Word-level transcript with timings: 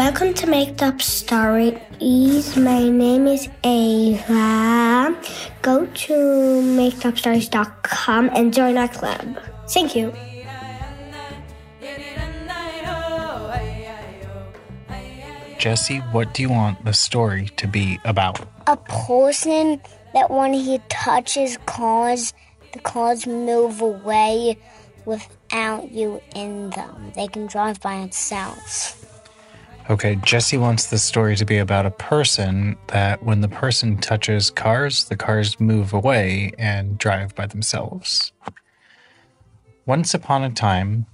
Welcome 0.00 0.32
to 0.32 0.46
Make 0.46 0.80
Up 0.80 1.02
Stories. 1.02 1.76
My 2.56 2.88
name 2.88 3.26
is 3.26 3.50
Ava. 3.62 5.14
Go 5.60 5.84
to 5.84 6.14
makeupstories.com 6.14 8.30
and 8.32 8.54
join 8.54 8.78
our 8.78 8.88
club. 8.88 9.38
Thank 9.68 9.94
you. 9.94 10.14
Jesse, 15.58 15.98
what 16.12 16.32
do 16.32 16.40
you 16.40 16.48
want 16.48 16.82
the 16.86 16.94
story 16.94 17.50
to 17.58 17.68
be 17.68 18.00
about? 18.06 18.40
A 18.68 18.78
person 18.78 19.82
that 20.14 20.30
when 20.30 20.54
he 20.54 20.80
touches 20.88 21.58
cars, 21.66 22.32
the 22.72 22.78
cars 22.78 23.26
move 23.26 23.82
away 23.82 24.56
without 25.04 25.92
you 25.92 26.22
in 26.34 26.70
them. 26.70 27.12
They 27.14 27.28
can 27.28 27.48
drive 27.48 27.82
by 27.82 28.00
themselves. 28.00 28.99
Okay, 29.88 30.16
Jesse 30.16 30.56
wants 30.56 30.86
the 30.86 30.98
story 30.98 31.34
to 31.36 31.44
be 31.44 31.58
about 31.58 31.86
a 31.86 31.90
person 31.90 32.76
that 32.88 33.22
when 33.24 33.40
the 33.40 33.48
person 33.48 33.96
touches 33.96 34.50
cars, 34.50 35.04
the 35.04 35.16
cars 35.16 35.58
move 35.58 35.92
away 35.92 36.52
and 36.58 36.96
drive 36.98 37.34
by 37.34 37.46
themselves. 37.46 38.32
Once 39.86 40.14
upon 40.14 40.44
a 40.44 40.50
time, 40.50 41.06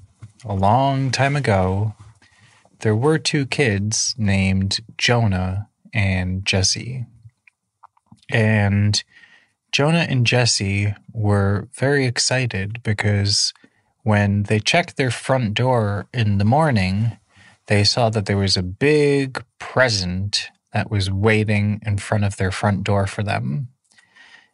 a 0.44 0.54
long 0.54 1.10
time 1.10 1.36
ago, 1.36 1.94
there 2.80 2.94
were 2.94 3.18
two 3.18 3.46
kids 3.46 4.14
named 4.18 4.80
Jonah 4.98 5.68
and 5.94 6.44
Jesse. 6.44 7.06
And 8.30 9.02
Jonah 9.72 10.06
and 10.08 10.26
Jesse 10.26 10.94
were 11.12 11.68
very 11.72 12.04
excited 12.04 12.82
because 12.82 13.54
when 14.02 14.44
they 14.44 14.60
checked 14.60 14.96
their 14.96 15.10
front 15.10 15.54
door 15.54 16.06
in 16.12 16.38
the 16.38 16.44
morning, 16.44 17.18
they 17.66 17.84
saw 17.84 18.10
that 18.10 18.26
there 18.26 18.36
was 18.36 18.56
a 18.56 18.62
big 18.62 19.44
present 19.58 20.48
that 20.72 20.90
was 20.90 21.10
waiting 21.10 21.80
in 21.84 21.98
front 21.98 22.24
of 22.24 22.36
their 22.36 22.50
front 22.50 22.84
door 22.84 23.06
for 23.06 23.22
them. 23.22 23.68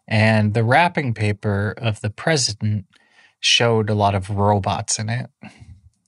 And 0.06 0.54
the 0.54 0.64
wrapping 0.64 1.14
paper 1.14 1.74
of 1.76 2.00
the 2.00 2.10
present 2.10 2.86
showed 3.40 3.90
a 3.90 3.94
lot 3.94 4.14
of 4.14 4.30
robots 4.30 4.98
in 4.98 5.08
it. 5.08 5.30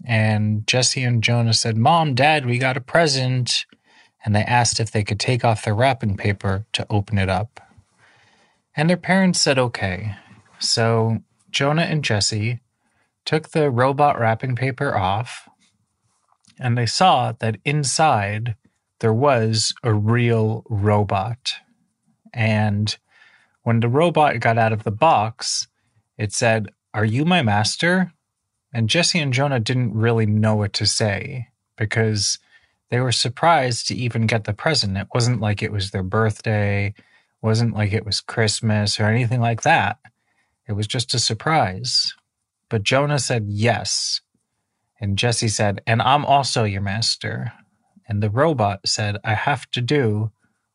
And 0.05 0.67
Jesse 0.67 1.03
and 1.03 1.23
Jonah 1.23 1.55
said, 1.55 1.77
Mom, 1.77 2.15
Dad, 2.15 2.47
we 2.47 2.59
got 2.59 2.77
a 2.77 2.81
present. 2.81 3.67
And 4.25 4.35
they 4.35 4.43
asked 4.43 4.81
if 4.81 4.91
they 4.91 5.05
could 5.05 5.21
take 5.21 5.45
off 5.45 5.65
their 5.65 5.75
wrapping 5.75 6.17
paper 6.17 6.67
to 6.73 6.87
open 6.91 7.19
it 7.19 7.29
up. 7.29 7.61
And 8.77 8.89
their 8.91 8.97
parents 8.97 9.41
said, 9.41 9.59
okay. 9.59 10.15
So 10.59 11.19
Jonah 11.51 11.83
and 11.83 12.03
Jesse 12.05 12.61
took 13.25 13.51
the 13.51 13.71
robot 13.71 14.19
wrapping 14.19 14.57
paper 14.57 14.97
off, 14.97 15.49
and 16.59 16.77
they 16.77 16.87
saw 16.87 17.33
that 17.33 17.59
inside 17.65 18.57
there 19.01 19.13
was 19.13 19.75
a 19.83 19.93
real 19.93 20.65
robot. 20.69 21.55
And 22.33 22.97
when 23.63 23.81
the 23.81 23.89
robot 23.89 24.41
got 24.41 24.59
out 24.59 24.73
of 24.73 24.85
the 24.85 24.91
box, 24.91 25.67
it 26.17 26.33
said, 26.33 26.71
Are 26.93 27.05
you 27.05 27.25
my 27.25 27.43
master? 27.43 28.13
And 28.73 28.89
Jesse 28.89 29.21
and 29.21 29.33
Jonah 29.33 29.61
didn't 29.61 29.95
really 29.95 30.27
know 30.27 30.57
what 30.57 30.73
to 30.75 30.87
say 30.87 31.49
because 31.77 32.39
they 32.91 33.01
were 33.01 33.13
surprised 33.13 33.89
to 33.89 33.95
even 33.95 34.27
get 34.27 34.45
the 34.45 34.53
present. 34.53 34.97
It 34.97 35.09
wasn't 35.15 35.41
like 35.41 35.63
it 35.63 35.73
was 35.73 35.91
their 35.91 36.03
birthday, 36.03 36.95
wasn't 37.41 37.75
like 37.75 37.93
it 37.93 38.07
was 38.07 38.21
Christmas 38.21 38.99
or 38.99 39.05
anything 39.05 39.41
like 39.41 39.63
that. 39.63 39.99
It 40.67 40.73
was 40.73 40.87
just 40.87 41.15
a 41.15 41.19
surprise. 41.19 42.15
But 42.69 42.83
Jonah 42.83 43.19
said 43.19 43.47
yes. 43.49 44.21
And 45.05 45.19
Jesse 45.19 45.49
said, 45.49 45.83
And 45.87 46.01
I'm 46.01 46.25
also 46.25 46.65
your 46.65 46.81
master. 46.81 47.53
And 48.09 48.23
the 48.23 48.31
robot 48.31 48.89
said, 48.89 49.19
I 49.23 49.35
have 49.35 49.71
to 49.73 49.83
do 49.83 50.33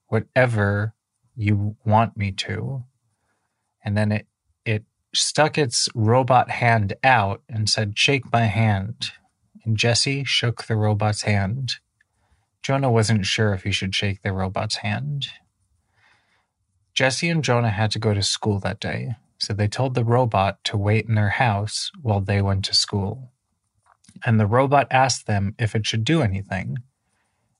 whatever 0.09 0.93
you 1.35 1.75
want 1.83 2.15
me 2.15 2.31
to. 2.33 2.83
And 3.83 3.97
then 3.97 4.11
it 4.11 4.27
it 4.65 4.83
stuck 5.15 5.57
its 5.57 5.89
robot 5.95 6.51
hand 6.51 6.93
out 7.03 7.41
and 7.49 7.67
said, 7.67 7.97
Shake 7.97 8.31
my 8.31 8.43
hand. 8.43 9.13
And 9.65 9.75
Jesse 9.75 10.23
shook 10.25 10.65
the 10.65 10.75
robot's 10.75 11.23
hand. 11.23 11.77
Jonah 12.61 12.91
wasn't 12.91 13.25
sure 13.25 13.55
if 13.55 13.63
he 13.63 13.71
should 13.71 13.95
shake 13.95 14.21
the 14.21 14.31
robot's 14.31 14.75
hand. 14.75 15.25
Jesse 16.93 17.29
and 17.29 17.43
Jonah 17.43 17.71
had 17.71 17.89
to 17.89 17.99
go 17.99 18.13
to 18.13 18.21
school 18.21 18.59
that 18.59 18.79
day, 18.79 19.15
so 19.39 19.55
they 19.55 19.67
told 19.67 19.95
the 19.95 20.05
robot 20.05 20.63
to 20.65 20.77
wait 20.77 21.07
in 21.07 21.15
their 21.15 21.29
house 21.29 21.89
while 21.99 22.21
they 22.21 22.43
went 22.43 22.63
to 22.65 22.75
school. 22.75 23.31
And 24.25 24.39
the 24.39 24.47
robot 24.47 24.87
asked 24.91 25.27
them 25.27 25.55
if 25.57 25.75
it 25.75 25.85
should 25.85 26.03
do 26.03 26.21
anything. 26.21 26.77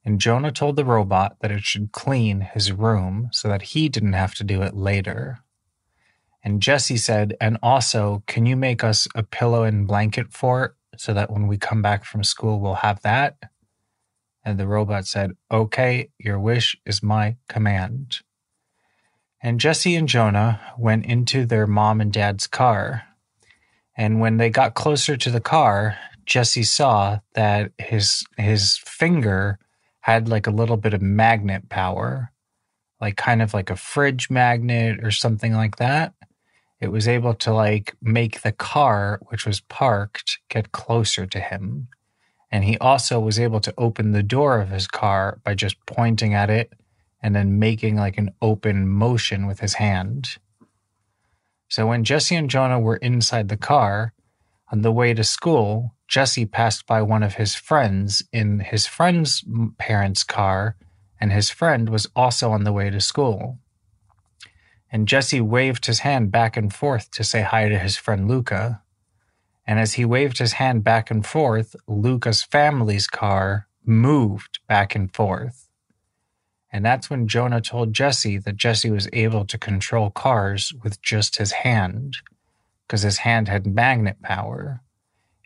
And 0.05 0.19
Jonah 0.19 0.51
told 0.51 0.75
the 0.75 0.85
robot 0.85 1.37
that 1.41 1.51
it 1.51 1.63
should 1.63 1.91
clean 1.91 2.41
his 2.41 2.71
room 2.71 3.29
so 3.31 3.47
that 3.47 3.61
he 3.61 3.89
didn't 3.89 4.13
have 4.13 4.33
to 4.35 4.43
do 4.43 4.61
it 4.61 4.75
later. 4.75 5.39
And 6.43 6.61
Jesse 6.61 6.97
said, 6.97 7.35
and 7.41 7.57
also, 7.61 8.23
can 8.25 8.45
you 8.45 8.55
make 8.55 8.83
us 8.83 9.07
a 9.13 9.23
pillow 9.23 9.63
and 9.63 9.85
blanket 9.85 10.31
fort 10.31 10.75
so 10.97 11.13
that 11.13 11.29
when 11.29 11.47
we 11.47 11.57
come 11.57 11.81
back 11.81 12.05
from 12.05 12.23
school, 12.23 12.59
we'll 12.59 12.75
have 12.75 13.01
that? 13.01 13.37
And 14.43 14.57
the 14.57 14.67
robot 14.67 15.05
said, 15.05 15.31
okay, 15.51 16.09
your 16.17 16.39
wish 16.39 16.77
is 16.85 17.03
my 17.03 17.35
command. 17.49 18.19
And 19.41 19.59
Jesse 19.59 19.95
and 19.95 20.07
Jonah 20.07 20.59
went 20.77 21.05
into 21.05 21.45
their 21.45 21.67
mom 21.67 22.01
and 22.01 22.11
dad's 22.11 22.47
car. 22.47 23.03
And 23.95 24.21
when 24.21 24.37
they 24.37 24.49
got 24.49 24.75
closer 24.75 25.17
to 25.17 25.29
the 25.29 25.41
car, 25.41 25.97
Jesse 26.29 26.63
saw 26.63 27.19
that 27.34 27.72
his 27.79 28.23
his 28.38 28.78
finger 28.78 29.57
had 30.01 30.29
like 30.29 30.45
a 30.45 30.51
little 30.51 30.78
bit 30.78 30.94
of 30.94 31.01
magnet 31.01 31.69
power, 31.69 32.31
like 33.01 33.17
kind 33.17 33.41
of 33.41 33.53
like 33.56 33.72
a 33.72 33.75
fridge 33.75 34.29
magnet 34.29 35.03
or 35.03 35.09
something 35.09 35.53
like 35.53 35.78
that. 35.78 36.13
It 36.79 36.89
was 36.89 37.07
able 37.07 37.34
to 37.34 37.51
like 37.51 37.95
make 38.00 38.41
the 38.41 38.51
car 38.51 39.19
which 39.29 39.45
was 39.45 39.59
parked 39.59 40.38
get 40.50 40.72
closer 40.72 41.25
to 41.25 41.39
him. 41.39 41.88
And 42.51 42.63
he 42.63 42.78
also 42.78 43.19
was 43.19 43.39
able 43.39 43.59
to 43.62 43.73
open 43.78 44.12
the 44.12 44.23
door 44.23 44.62
of 44.62 44.69
his 44.69 44.88
car 44.88 45.39
by 45.44 45.56
just 45.56 45.84
pointing 45.88 46.35
at 46.35 46.51
it 46.51 46.73
and 47.23 47.35
then 47.35 47.59
making 47.59 47.95
like 47.95 48.19
an 48.19 48.29
open 48.39 48.88
motion 48.88 49.47
with 49.47 49.62
his 49.62 49.73
hand. 49.73 50.38
So 51.69 51.88
when 51.88 52.03
jesse 52.03 52.35
and 52.35 52.51
jonah 52.51 52.79
were 52.79 52.97
inside 52.97 53.50
the 53.50 53.57
car 53.57 54.13
on 54.72 54.84
the 54.84 54.91
way 54.91 55.16
to 55.16 55.23
school 55.23 55.95
jesse 56.09 56.45
passed 56.45 56.85
by 56.85 57.01
one 57.01 57.23
of 57.23 57.35
his 57.35 57.55
friends 57.55 58.21
in 58.33 58.59
his 58.59 58.85
friend's 58.87 59.45
parents 59.77 60.23
car 60.23 60.75
and 61.21 61.31
his 61.31 61.49
friend 61.49 61.89
was 61.89 62.07
also 62.15 62.51
on 62.51 62.63
the 62.63 62.73
way 62.73 62.89
to 62.89 62.99
school 62.99 63.59
and 64.91 65.07
Jesse 65.07 65.41
waved 65.41 65.85
his 65.85 65.99
hand 65.99 66.31
back 66.31 66.57
and 66.57 66.73
forth 66.73 67.11
to 67.11 67.23
say 67.23 67.41
hi 67.41 67.69
to 67.69 67.77
his 67.77 67.97
friend 67.97 68.27
Luca. 68.27 68.81
And 69.65 69.79
as 69.79 69.93
he 69.93 70.05
waved 70.05 70.39
his 70.39 70.53
hand 70.53 70.83
back 70.83 71.11
and 71.11 71.25
forth, 71.25 71.75
Luca's 71.87 72.41
family's 72.41 73.07
car 73.07 73.67
moved 73.85 74.59
back 74.67 74.95
and 74.95 75.13
forth. 75.13 75.69
And 76.71 76.83
that's 76.83 77.09
when 77.09 77.27
Jonah 77.27 77.61
told 77.61 77.93
Jesse 77.93 78.37
that 78.39 78.57
Jesse 78.57 78.91
was 78.91 79.09
able 79.13 79.45
to 79.45 79.57
control 79.57 80.09
cars 80.09 80.73
with 80.83 81.01
just 81.01 81.37
his 81.37 81.51
hand, 81.51 82.17
because 82.87 83.01
his 83.03 83.19
hand 83.19 83.47
had 83.47 83.67
magnet 83.67 84.21
power. 84.21 84.81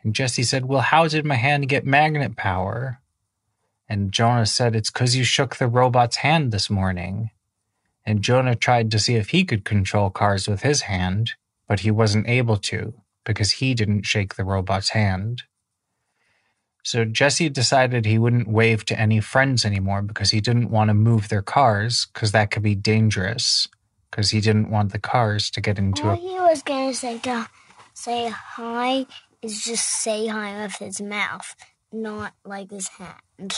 And 0.04 0.14
Jesse 0.14 0.44
said, 0.44 0.66
Well, 0.66 0.82
how 0.82 1.08
did 1.08 1.26
my 1.26 1.36
hand 1.36 1.70
get 1.70 1.86
magnet 1.86 2.36
power? 2.36 3.00
And 3.90 4.12
Jonah 4.12 4.46
said, 4.46 4.76
It's 4.76 4.92
because 4.92 5.16
you 5.16 5.24
shook 5.24 5.56
the 5.56 5.68
robot's 5.68 6.18
hand 6.18 6.52
this 6.52 6.70
morning 6.70 7.32
and 8.06 8.22
Jonah 8.22 8.56
tried 8.56 8.92
to 8.92 9.00
see 9.00 9.16
if 9.16 9.30
he 9.30 9.44
could 9.46 9.64
control 9.64 10.10
cars 10.10 10.48
with 10.48 10.62
his 10.62 10.82
hand, 10.82 11.32
but 11.68 11.82
he 11.82 11.92
wasn't 11.92 12.28
able 12.28 12.58
to 12.58 12.94
because 13.24 13.54
he 13.54 13.74
didn't 13.74 14.06
shake 14.06 14.36
the 14.36 14.44
robot's 14.44 14.90
hand. 14.90 15.44
So 16.84 17.06
Jesse 17.06 17.48
decided 17.48 18.06
he 18.06 18.18
wouldn't 18.18 18.50
wave 18.50 18.84
to 18.86 19.00
any 19.00 19.22
friends 19.22 19.64
anymore 19.64 20.02
because 20.02 20.32
he 20.32 20.42
didn't 20.42 20.70
want 20.70 20.90
to 20.90 20.94
move 20.94 21.30
their 21.30 21.42
cars 21.42 22.08
because 22.14 22.34
that 22.34 22.52
could 22.52 22.64
be 22.64 22.76
dangerous 22.76 23.70
because 24.12 24.32
he 24.32 24.42
didn't 24.42 24.70
want 24.70 24.92
the 24.92 25.00
cars 25.00 25.50
to 25.52 25.62
get 25.62 25.80
into 25.80 26.10
a 26.10 26.16
he 26.18 26.38
was 26.40 26.62
to 26.64 26.94
say 26.94 27.18
to 27.20 27.48
say 27.94 28.28
hi 28.30 29.06
is 29.44 29.64
just 29.64 29.86
say 29.86 30.28
hi 30.28 30.62
with 30.64 30.76
his 30.78 31.02
mouth, 31.02 31.56
not 31.92 32.34
like 32.46 32.72
his 32.72 32.88
hand. 32.90 33.54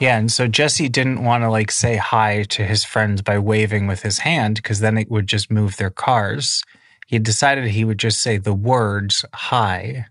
Yeah, 0.00 0.18
and 0.18 0.32
so 0.32 0.48
Jesse 0.48 0.88
didn't 0.88 1.22
want 1.22 1.44
to 1.44 1.50
like 1.50 1.70
say 1.70 1.96
hi 1.96 2.42
to 2.44 2.64
his 2.64 2.84
friends 2.84 3.22
by 3.22 3.38
waving 3.38 3.86
with 3.86 4.02
his 4.02 4.18
hand 4.20 4.56
because 4.56 4.80
then 4.80 4.98
it 4.98 5.10
would 5.10 5.26
just 5.26 5.50
move 5.50 5.76
their 5.76 5.90
cars. 5.90 6.62
He 7.06 7.18
decided 7.18 7.66
he 7.66 7.84
would 7.84 7.98
just 7.98 8.20
say 8.20 8.38
the 8.38 8.54
words 8.54 9.24
hi. 9.34 10.06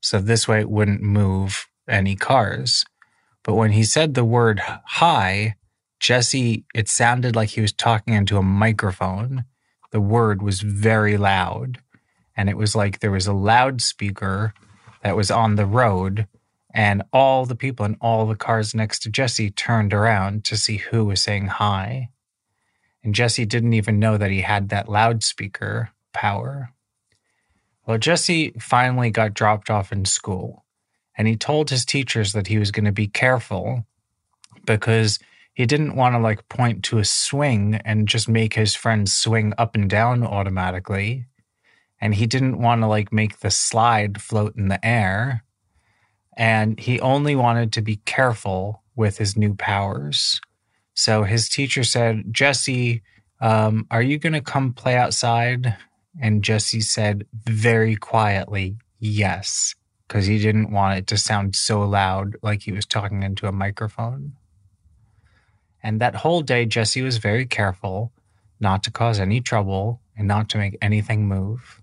So 0.00 0.18
this 0.18 0.48
way 0.48 0.60
it 0.60 0.70
wouldn't 0.70 1.02
move 1.02 1.68
any 1.88 2.16
cars. 2.16 2.84
But 3.44 3.54
when 3.54 3.72
he 3.72 3.84
said 3.84 4.14
the 4.14 4.24
word 4.24 4.60
hi, 4.64 5.56
Jesse, 6.00 6.64
it 6.74 6.88
sounded 6.88 7.36
like 7.36 7.50
he 7.50 7.60
was 7.60 7.72
talking 7.72 8.14
into 8.14 8.38
a 8.38 8.42
microphone. 8.42 9.44
The 9.90 10.00
word 10.00 10.42
was 10.42 10.60
very 10.60 11.16
loud. 11.16 11.78
And 12.38 12.48
it 12.48 12.56
was 12.56 12.76
like 12.76 13.00
there 13.00 13.10
was 13.10 13.26
a 13.26 13.34
loudspeaker 13.34 14.54
that 15.02 15.16
was 15.16 15.30
on 15.30 15.56
the 15.56 15.66
road 15.66 16.26
And 16.74 17.02
all 17.12 17.46
the 17.46 17.56
people 17.56 17.86
in 17.86 17.96
all 18.00 18.26
the 18.26 18.36
cars 18.36 18.74
next 18.74 19.00
to 19.00 19.10
Jesse 19.10 19.50
turned 19.50 19.94
around 19.94 20.44
to 20.44 20.56
see 20.56 20.76
who 20.76 21.06
was 21.06 21.22
saying 21.22 21.46
hi. 21.46 22.10
And 23.02 23.14
Jesse 23.14 23.46
didn't 23.46 23.72
even 23.72 23.98
know 23.98 24.16
that 24.16 24.30
he 24.30 24.42
had 24.42 24.68
that 24.68 24.88
loudspeaker 24.88 25.90
power. 26.12 26.70
Well, 27.86 27.98
Jesse 27.98 28.52
finally 28.60 29.10
got 29.10 29.34
dropped 29.34 29.70
off 29.70 29.92
in 29.92 30.04
school, 30.04 30.64
and 31.16 31.26
he 31.26 31.36
told 31.36 31.70
his 31.70 31.86
teachers 31.86 32.32
that 32.32 32.48
he 32.48 32.58
was 32.58 32.70
going 32.70 32.84
to 32.84 32.92
be 32.92 33.06
careful 33.06 33.86
because 34.66 35.18
he 35.54 35.64
didn't 35.64 35.96
want 35.96 36.14
to 36.14 36.18
like 36.18 36.48
point 36.48 36.84
to 36.84 36.98
a 36.98 37.04
swing 37.04 37.76
and 37.84 38.06
just 38.06 38.28
make 38.28 38.54
his 38.54 38.76
friends 38.76 39.14
swing 39.16 39.54
up 39.56 39.74
and 39.74 39.88
down 39.88 40.22
automatically. 40.22 41.24
And 42.00 42.14
he 42.14 42.26
didn't 42.26 42.60
want 42.60 42.82
to 42.82 42.86
like 42.86 43.12
make 43.12 43.40
the 43.40 43.50
slide 43.50 44.20
float 44.20 44.56
in 44.56 44.68
the 44.68 44.84
air. 44.86 45.44
And 46.36 46.78
he 46.78 47.00
only 47.00 47.34
wanted 47.34 47.72
to 47.72 47.82
be 47.82 47.96
careful 48.04 48.82
with 48.94 49.18
his 49.18 49.36
new 49.36 49.54
powers. 49.54 50.40
So 50.94 51.24
his 51.24 51.48
teacher 51.48 51.84
said, 51.84 52.32
Jesse, 52.32 53.02
um, 53.40 53.86
are 53.90 54.02
you 54.02 54.18
going 54.18 54.32
to 54.32 54.40
come 54.40 54.72
play 54.72 54.96
outside? 54.96 55.76
And 56.20 56.42
Jesse 56.42 56.80
said 56.80 57.26
very 57.32 57.94
quietly, 57.96 58.76
yes, 58.98 59.74
because 60.06 60.26
he 60.26 60.38
didn't 60.38 60.72
want 60.72 60.98
it 60.98 61.06
to 61.08 61.16
sound 61.16 61.54
so 61.54 61.80
loud 61.82 62.36
like 62.42 62.62
he 62.62 62.72
was 62.72 62.86
talking 62.86 63.22
into 63.22 63.46
a 63.46 63.52
microphone. 63.52 64.32
And 65.82 66.00
that 66.00 66.16
whole 66.16 66.42
day, 66.42 66.66
Jesse 66.66 67.02
was 67.02 67.18
very 67.18 67.46
careful 67.46 68.12
not 68.58 68.82
to 68.82 68.90
cause 68.90 69.20
any 69.20 69.40
trouble 69.40 70.00
and 70.16 70.26
not 70.26 70.48
to 70.50 70.58
make 70.58 70.76
anything 70.82 71.28
move. 71.28 71.80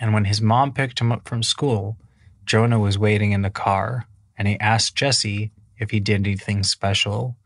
And 0.00 0.12
when 0.12 0.24
his 0.24 0.40
mom 0.40 0.72
picked 0.72 1.00
him 1.00 1.12
up 1.12 1.28
from 1.28 1.42
school, 1.42 1.96
Jonah 2.44 2.78
was 2.78 2.98
waiting 2.98 3.32
in 3.32 3.42
the 3.42 3.50
car 3.50 4.06
and 4.36 4.48
he 4.48 4.58
asked 4.58 4.96
Jesse 4.96 5.52
if 5.78 5.90
he 5.90 6.00
did 6.00 6.26
anything 6.26 6.62
special. 6.62 7.36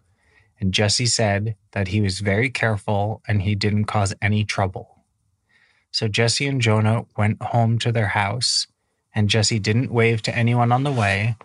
And 0.58 0.72
Jesse 0.72 1.06
said 1.06 1.56
that 1.72 1.88
he 1.88 2.00
was 2.00 2.20
very 2.20 2.48
careful 2.48 3.22
and 3.28 3.42
he 3.42 3.54
didn't 3.54 3.84
cause 3.84 4.14
any 4.22 4.44
trouble. 4.44 5.04
So 5.90 6.08
Jesse 6.08 6.46
and 6.46 6.60
Jonah 6.60 7.06
went 7.16 7.42
home 7.42 7.78
to 7.78 7.90
their 7.90 8.08
house, 8.08 8.66
and 9.14 9.30
Jesse 9.30 9.58
didn't 9.58 9.90
wave 9.90 10.20
to 10.22 10.36
anyone 10.36 10.70
on 10.70 10.82
the 10.82 10.92
way, 10.92 11.36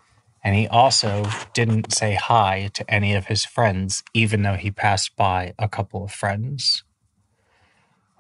and 0.44 0.56
he 0.56 0.68
also 0.68 1.26
didn't 1.54 1.94
say 1.94 2.16
hi 2.16 2.70
to 2.74 2.94
any 2.94 3.14
of 3.14 3.28
his 3.28 3.46
friends, 3.46 4.04
even 4.14 4.42
though 4.42 4.56
he 4.56 4.70
passed 4.70 5.16
by 5.16 5.54
a 5.58 5.70
couple 5.70 6.04
of 6.04 6.12
friends. 6.12 6.84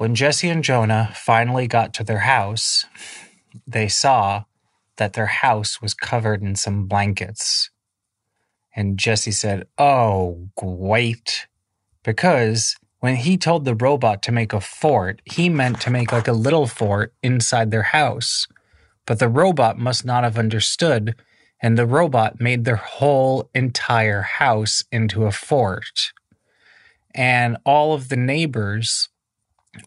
When 0.01 0.15
Jesse 0.15 0.49
and 0.49 0.63
Jonah 0.63 1.11
finally 1.13 1.67
got 1.67 1.93
to 1.93 2.03
their 2.03 2.21
house, 2.21 2.87
they 3.67 3.87
saw 3.87 4.45
that 4.97 5.13
their 5.13 5.27
house 5.27 5.79
was 5.79 5.93
covered 5.93 6.41
in 6.41 6.55
some 6.55 6.87
blankets. 6.87 7.69
And 8.75 8.97
Jesse 8.97 9.31
said, 9.31 9.67
Oh, 9.77 10.49
great. 10.57 11.45
Because 12.03 12.75
when 12.99 13.17
he 13.17 13.37
told 13.37 13.63
the 13.63 13.75
robot 13.75 14.23
to 14.23 14.31
make 14.31 14.53
a 14.53 14.59
fort, 14.59 15.21
he 15.23 15.49
meant 15.49 15.79
to 15.81 15.91
make 15.91 16.11
like 16.11 16.27
a 16.27 16.33
little 16.33 16.65
fort 16.65 17.13
inside 17.21 17.69
their 17.69 17.83
house. 17.93 18.47
But 19.05 19.19
the 19.19 19.29
robot 19.29 19.77
must 19.77 20.03
not 20.03 20.23
have 20.23 20.39
understood, 20.39 21.13
and 21.61 21.77
the 21.77 21.85
robot 21.85 22.41
made 22.41 22.65
their 22.65 22.77
whole 22.77 23.51
entire 23.53 24.23
house 24.23 24.83
into 24.91 25.25
a 25.25 25.31
fort. 25.31 26.11
And 27.13 27.57
all 27.65 27.93
of 27.93 28.09
the 28.09 28.17
neighbors 28.17 29.09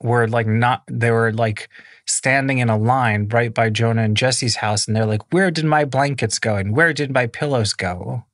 were 0.01 0.27
like 0.29 0.47
not, 0.47 0.83
they 0.91 1.11
were 1.11 1.33
like 1.33 1.69
standing 2.07 2.59
in 2.59 2.69
a 2.69 2.79
line 2.79 3.29
right 3.29 3.53
by 3.53 3.71
Jonah 3.71 4.03
and 4.03 4.17
Jesse's 4.17 4.57
house, 4.57 4.87
and 4.87 4.97
they're 4.97 5.07
like, 5.07 5.33
Where 5.33 5.51
did 5.51 5.65
my 5.65 5.85
blankets 5.85 6.39
go? 6.39 6.57
And 6.57 6.75
where 6.75 6.93
did 6.93 7.13
my 7.13 7.27
pillows 7.27 7.73
go? 7.73 8.25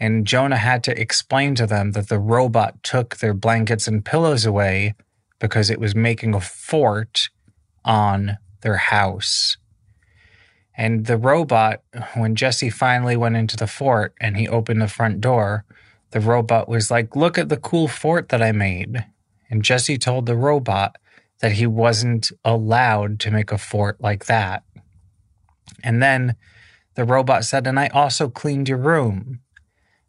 And 0.00 0.26
Jonah 0.26 0.58
had 0.58 0.84
to 0.84 1.00
explain 1.00 1.54
to 1.56 1.66
them 1.66 1.92
that 1.92 2.08
the 2.08 2.20
robot 2.20 2.82
took 2.82 3.16
their 3.16 3.34
blankets 3.34 3.88
and 3.88 4.04
pillows 4.04 4.46
away 4.46 4.94
because 5.40 5.70
it 5.70 5.80
was 5.80 5.94
making 5.94 6.34
a 6.34 6.40
fort 6.40 7.28
on 7.84 8.38
their 8.60 8.76
house. 8.76 9.56
And 10.76 11.06
the 11.06 11.16
robot, 11.16 11.82
when 12.14 12.36
Jesse 12.36 12.70
finally 12.70 13.16
went 13.16 13.36
into 13.36 13.56
the 13.56 13.66
fort 13.66 14.14
and 14.20 14.36
he 14.36 14.46
opened 14.46 14.80
the 14.80 14.86
front 14.86 15.20
door, 15.20 15.64
the 16.12 16.20
robot 16.20 16.68
was 16.68 16.90
like, 16.90 17.16
Look 17.16 17.36
at 17.36 17.48
the 17.48 17.56
cool 17.56 17.88
fort 17.88 18.28
that 18.28 18.42
I 18.42 18.52
made. 18.52 19.04
And 19.50 19.64
Jesse 19.64 19.98
told 19.98 20.26
the 20.26 20.36
robot 20.36 20.96
that 21.40 21.52
he 21.52 21.66
wasn't 21.66 22.30
allowed 22.44 23.20
to 23.20 23.30
make 23.30 23.52
a 23.52 23.58
fort 23.58 24.00
like 24.00 24.26
that. 24.26 24.64
And 25.82 26.02
then 26.02 26.36
the 26.94 27.04
robot 27.04 27.44
said, 27.44 27.66
And 27.66 27.78
I 27.78 27.88
also 27.88 28.28
cleaned 28.28 28.68
your 28.68 28.78
room. 28.78 29.40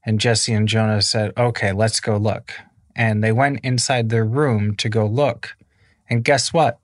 And 0.05 0.19
Jesse 0.19 0.53
and 0.53 0.67
Jonah 0.67 1.01
said, 1.01 1.31
Okay, 1.37 1.71
let's 1.71 1.99
go 1.99 2.17
look. 2.17 2.53
And 2.95 3.23
they 3.23 3.31
went 3.31 3.59
inside 3.63 4.09
their 4.09 4.25
room 4.25 4.75
to 4.77 4.89
go 4.89 5.05
look. 5.05 5.55
And 6.09 6.23
guess 6.23 6.51
what? 6.51 6.79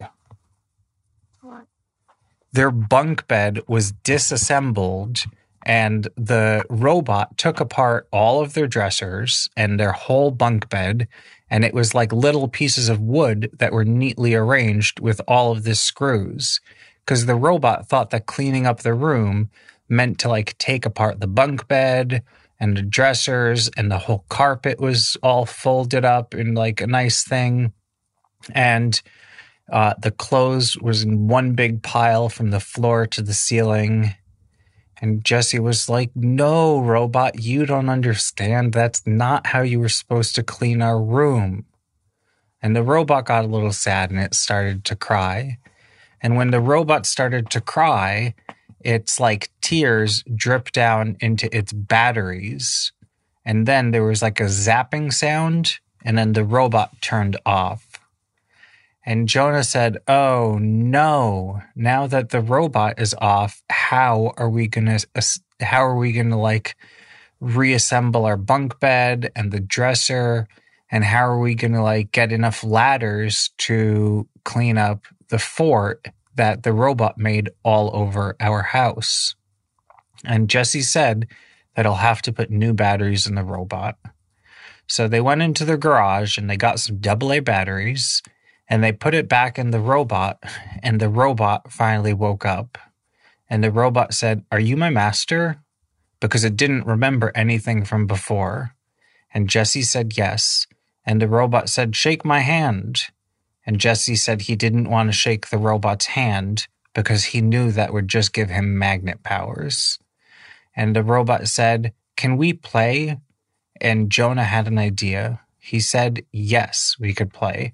What? 1.42 1.66
Their 2.54 2.72
bunk 2.72 3.28
bed 3.28 3.60
was 3.68 3.92
disassembled, 3.92 5.24
and 5.66 6.08
the 6.16 6.64
robot 6.70 7.38
took 7.38 7.60
apart 7.60 8.08
all 8.12 8.42
of 8.42 8.54
their 8.54 8.68
dressers 8.68 9.50
and 9.58 9.80
their 9.80 9.92
whole 9.92 10.30
bunk 10.30 10.70
bed. 10.70 11.08
And 11.50 11.64
it 11.64 11.74
was 11.74 11.94
like 11.94 12.12
little 12.12 12.48
pieces 12.48 12.90
of 12.90 13.00
wood 13.00 13.52
that 13.60 13.72
were 13.72 13.86
neatly 13.86 14.34
arranged 14.34 15.00
with 15.00 15.22
all 15.28 15.52
of 15.52 15.64
the 15.64 15.76
screws. 15.76 16.60
Because 17.06 17.26
the 17.26 17.36
robot 17.36 17.88
thought 17.88 18.10
that 18.10 18.26
cleaning 18.26 18.66
up 18.66 18.82
the 18.82 18.94
room 18.96 19.52
meant 19.88 20.20
to 20.20 20.30
like 20.30 20.58
take 20.58 20.86
apart 20.86 21.20
the 21.20 21.28
bunk 21.28 21.68
bed 21.68 22.24
and 22.60 22.76
the 22.76 22.82
dressers 22.82 23.70
and 23.78 23.92
the 23.92 24.00
whole 24.00 24.26
carpet 24.30 24.80
was 24.80 25.18
all 25.22 25.46
folded 25.46 26.04
up 26.06 26.34
in 26.34 26.56
like 26.56 26.82
a 26.82 26.88
nice 26.88 27.24
thing 27.24 27.74
and 28.54 29.02
uh, 29.72 29.94
the 30.00 30.12
clothes 30.12 30.78
was 30.78 31.04
in 31.04 31.28
one 31.28 31.54
big 31.54 31.82
pile 31.82 32.30
from 32.30 32.52
the 32.52 32.60
floor 32.60 33.08
to 33.08 33.22
the 33.22 33.34
ceiling 33.34 34.14
and 35.06 35.24
jesse 35.24 35.60
was 35.60 35.88
like 35.88 36.12
no 36.16 36.80
robot 36.80 37.42
you 37.42 37.66
don't 37.66 37.90
understand 37.90 38.74
that's 38.74 39.06
not 39.06 39.48
how 39.48 39.62
you 39.62 39.80
were 39.80 39.90
supposed 39.90 40.36
to 40.36 40.44
clean 40.44 40.82
our 40.82 41.02
room 41.02 41.66
and 42.62 42.76
the 42.76 42.84
robot 42.84 43.26
got 43.26 43.46
a 43.46 43.48
little 43.48 43.72
sad 43.72 44.10
and 44.10 44.20
it 44.20 44.34
started 44.34 44.84
to 44.84 44.96
cry 44.96 45.58
and 46.22 46.36
when 46.36 46.52
the 46.52 46.60
robot 46.60 47.06
started 47.06 47.50
to 47.50 47.62
cry 47.62 48.34
it's 48.86 49.20
like 49.20 49.50
tears 49.62 50.24
drip 50.36 50.72
down 50.72 51.18
into 51.20 51.54
its 51.56 51.74
batteries. 51.74 52.94
And 53.44 53.66
then 53.66 53.90
there 53.90 54.04
was 54.04 54.22
like 54.22 54.40
a 54.40 54.44
zapping 54.44 55.12
sound, 55.12 55.80
and 56.04 56.16
then 56.18 56.34
the 56.34 56.44
robot 56.44 57.02
turned 57.02 57.36
off. 57.48 57.85
And 59.06 59.28
Jonah 59.28 59.64
said, 59.64 60.00
Oh 60.08 60.58
no, 60.60 61.62
now 61.76 62.08
that 62.08 62.30
the 62.30 62.42
robot 62.42 63.00
is 63.00 63.14
off, 63.20 63.62
how 63.70 64.34
are 64.38 64.50
we 64.50 64.68
gonna, 64.68 65.00
how 65.62 65.86
are 65.86 65.96
we 65.96 66.12
gonna 66.12 66.40
like 66.40 66.76
reassemble 67.40 68.26
our 68.26 68.38
bunk 68.38 68.80
bed 68.80 69.32
and 69.36 69.52
the 69.52 69.60
dresser? 69.60 70.48
And 70.92 71.04
how 71.04 71.28
are 71.28 71.40
we 71.40 71.56
gonna 71.56 71.84
like 71.84 72.12
get 72.12 72.32
enough 72.32 72.64
ladders 72.64 73.52
to 73.60 74.28
clean 74.44 74.78
up 74.78 75.06
the 75.30 75.40
fort 75.40 76.08
that 76.36 76.64
the 76.64 76.74
robot 76.74 77.18
made 77.18 77.50
all 77.64 77.96
over 77.96 78.36
our 78.40 78.62
house. 78.62 79.36
And 80.24 80.50
Jesse 80.50 80.82
said 80.82 81.28
that 81.76 81.86
he'll 81.86 81.96
have 81.96 82.22
to 82.24 82.34
put 82.34 82.50
new 82.50 82.74
batteries 82.74 83.28
in 83.28 83.36
the 83.36 83.44
robot. 83.44 83.98
So 84.88 85.08
they 85.08 85.22
went 85.22 85.42
into 85.42 85.66
the 85.66 85.78
garage 85.78 86.38
and 86.38 86.50
they 86.50 86.58
got 86.58 86.80
some 86.80 87.00
AA 87.06 87.40
batteries 87.40 88.22
and 88.68 88.84
they 88.84 88.92
put 88.92 89.14
it 89.14 89.30
back 89.30 89.60
in 89.60 89.72
the 89.72 89.80
robot. 89.80 90.44
And 90.82 91.00
the 91.00 91.10
robot 91.10 91.72
finally 91.72 92.14
woke 92.14 92.46
up. 92.46 92.78
And 93.50 93.64
the 93.64 93.72
robot 93.72 94.14
said, 94.14 94.44
Are 94.52 94.60
you 94.60 94.78
my 94.78 94.90
master? 94.90 95.58
Because 96.20 96.44
it 96.44 96.58
didn't 96.58 96.86
remember 96.86 97.32
anything 97.36 97.86
from 97.86 98.08
before. 98.08 98.76
And 99.34 99.50
Jesse 99.50 99.84
said, 99.84 100.18
Yes. 100.18 100.68
And 101.06 101.22
the 101.22 101.28
robot 101.28 101.70
said, 101.70 101.96
Shake 101.96 102.26
my 102.26 102.40
hand 102.40 103.04
and 103.66 103.80
Jesse 103.80 104.16
said 104.16 104.42
he 104.42 104.56
didn't 104.56 104.90
want 104.90 105.10
to 105.10 105.18
shake 105.18 105.50
the 105.50 105.58
robot's 105.58 106.08
hand 106.08 106.68
because 106.94 107.26
he 107.26 107.42
knew 107.42 107.72
that 107.72 107.94
would 107.94 108.08
just 108.08 108.32
give 108.32 108.50
him 108.50 108.78
magnet 108.78 109.24
powers. 109.24 109.98
And 110.76 110.96
the 110.96 111.04
robot 111.04 111.48
said, 111.48 111.94
Can 112.16 112.38
we 112.38 112.54
play? 112.54 113.18
And 113.82 114.12
Jonah 114.12 114.44
had 114.44 114.68
an 114.68 114.78
idea. 114.78 115.42
He 115.58 115.80
said, 115.80 116.26
Yes, 116.32 116.96
we 117.00 117.14
could 117.14 117.34
play. 117.34 117.74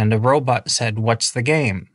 And 0.00 0.10
the 0.10 0.18
robot 0.18 0.70
said, 0.70 0.98
What's 0.98 1.30
the 1.30 1.42
game? 1.42 1.88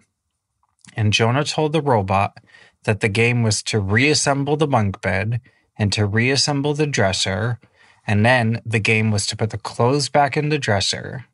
And 0.95 1.12
Jonah 1.12 1.43
told 1.43 1.74
the 1.74 1.81
robot 1.81 2.38
that 2.83 3.00
the 3.00 3.09
game 3.09 3.41
was 3.41 3.63
to 3.63 3.79
reassemble 3.79 4.57
the 4.57 4.67
bunk 4.67 5.01
bed 5.01 5.41
and 5.75 5.91
to 5.93 6.05
reassemble 6.05 6.75
the 6.75 6.85
dresser. 6.85 7.59
And 8.05 8.24
then 8.24 8.62
the 8.63 8.79
game 8.79 9.09
was 9.09 9.25
to 9.27 9.35
put 9.35 9.50
the 9.50 9.57
clothes 9.57 10.09
back 10.09 10.38
in 10.38 10.50
the 10.50 10.59
dresser 10.59 11.25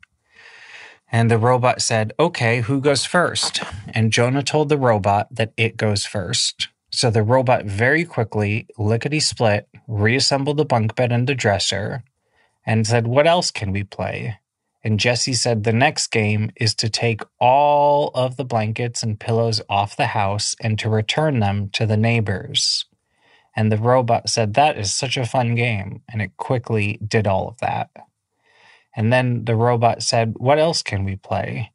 and 1.12 1.30
the 1.30 1.36
robot 1.36 1.82
said, 1.82 2.14
Okay, 2.18 2.62
who 2.62 2.80
goes 2.80 3.04
first? 3.04 3.60
And 3.88 4.10
Jonah 4.10 4.42
told 4.42 4.70
the 4.70 4.78
robot 4.78 5.28
that 5.30 5.52
it 5.58 5.76
goes 5.76 6.06
first. 6.06 6.68
So 6.90 7.10
the 7.10 7.22
robot 7.22 7.66
very 7.66 8.06
quickly, 8.06 8.66
lickety 8.78 9.20
split, 9.20 9.68
reassembled 9.86 10.56
the 10.56 10.64
bunk 10.64 10.94
bed 10.94 11.12
and 11.12 11.28
the 11.28 11.34
dresser 11.34 12.02
and 12.64 12.86
said, 12.86 13.06
What 13.06 13.26
else 13.26 13.50
can 13.50 13.72
we 13.72 13.84
play? 13.84 14.38
And 14.84 14.98
Jesse 14.98 15.34
said, 15.34 15.62
The 15.62 15.72
next 15.72 16.08
game 16.08 16.50
is 16.56 16.74
to 16.76 16.88
take 16.88 17.22
all 17.38 18.10
of 18.14 18.36
the 18.36 18.44
blankets 18.44 19.02
and 19.02 19.20
pillows 19.20 19.60
off 19.68 19.96
the 19.96 20.08
house 20.08 20.56
and 20.60 20.78
to 20.78 20.88
return 20.88 21.38
them 21.40 21.70
to 21.70 21.86
the 21.86 21.96
neighbors. 21.96 22.86
And 23.54 23.70
the 23.70 23.76
robot 23.76 24.28
said, 24.28 24.54
That 24.54 24.78
is 24.78 24.94
such 24.94 25.16
a 25.16 25.26
fun 25.26 25.54
game. 25.54 26.02
And 26.10 26.20
it 26.20 26.36
quickly 26.36 26.98
did 27.06 27.26
all 27.26 27.48
of 27.48 27.58
that. 27.58 27.90
And 28.94 29.12
then 29.12 29.44
the 29.44 29.56
robot 29.56 30.02
said, 30.02 30.34
What 30.38 30.58
else 30.58 30.82
can 30.82 31.04
we 31.04 31.16
play? 31.16 31.72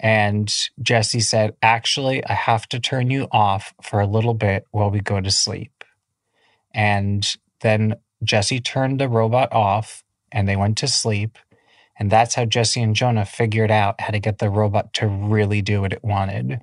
And 0.00 0.52
Jesse 0.80 1.20
said, 1.20 1.56
Actually, 1.62 2.24
I 2.24 2.32
have 2.32 2.68
to 2.68 2.80
turn 2.80 3.10
you 3.10 3.28
off 3.32 3.74
for 3.82 4.00
a 4.00 4.06
little 4.06 4.34
bit 4.34 4.64
while 4.70 4.90
we 4.90 5.00
go 5.00 5.20
to 5.20 5.30
sleep. 5.30 5.84
And 6.74 7.26
then 7.60 7.96
Jesse 8.22 8.60
turned 8.60 9.00
the 9.00 9.08
robot 9.08 9.52
off 9.52 10.04
and 10.32 10.48
they 10.48 10.56
went 10.56 10.76
to 10.78 10.88
sleep. 10.88 11.38
And 11.98 12.10
that's 12.10 12.34
how 12.34 12.44
Jesse 12.44 12.82
and 12.82 12.94
Jonah 12.94 13.24
figured 13.24 13.70
out 13.70 14.00
how 14.00 14.10
to 14.10 14.18
get 14.18 14.38
the 14.38 14.50
robot 14.50 14.92
to 14.94 15.06
really 15.06 15.62
do 15.62 15.80
what 15.80 15.92
it 15.92 16.04
wanted. 16.04 16.60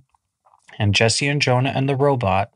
And 0.78 0.94
Jesse 0.94 1.28
and 1.28 1.42
Jonah 1.42 1.72
and 1.75 1.90
the 1.90 1.96
robot 1.96 2.52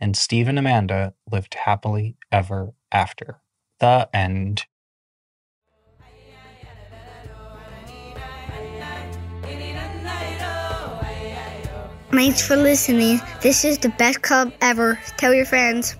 and 0.00 0.16
Steve 0.16 0.48
and 0.48 0.58
Amanda 0.58 1.14
lived 1.30 1.54
happily 1.54 2.16
ever 2.30 2.74
after. 2.92 3.40
The 3.78 4.08
end. 4.12 4.64
Thanks 12.12 12.46
for 12.46 12.56
listening. 12.56 13.20
This 13.42 13.64
is 13.64 13.78
the 13.78 13.90
best 13.90 14.22
club 14.22 14.52
ever. 14.62 14.98
Tell 15.18 15.34
your 15.34 15.44
friends. 15.44 15.96